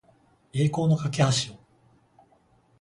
[0.53, 1.57] 栄光の架橋を